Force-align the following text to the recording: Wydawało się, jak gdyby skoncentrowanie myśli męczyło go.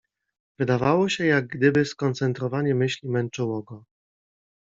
Wydawało 0.59 1.09
się, 1.09 1.25
jak 1.25 1.47
gdyby 1.47 1.85
skoncentrowanie 1.85 2.75
myśli 2.75 3.09
męczyło 3.09 3.63
go. 3.63 3.85